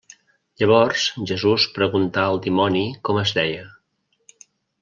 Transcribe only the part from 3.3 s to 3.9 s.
deia.